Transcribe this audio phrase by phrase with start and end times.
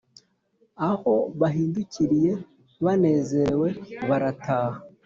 [0.89, 2.33] aho bahindukiriye
[2.83, 3.67] banezerewe
[4.09, 4.79] barataha,